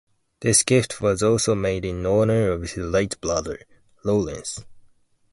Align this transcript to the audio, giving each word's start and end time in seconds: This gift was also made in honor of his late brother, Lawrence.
This 0.39 0.63
gift 0.63 0.99
was 0.99 1.21
also 1.21 1.53
made 1.53 1.85
in 1.85 2.07
honor 2.07 2.49
of 2.49 2.61
his 2.63 2.75
late 2.77 3.21
brother, 3.21 3.59
Lawrence. 4.03 4.65